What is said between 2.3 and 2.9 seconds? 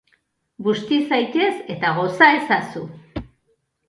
ezazu!